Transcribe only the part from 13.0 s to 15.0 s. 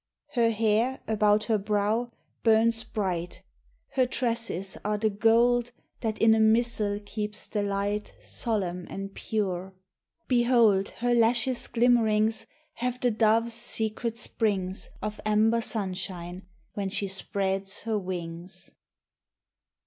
dove*s secret springs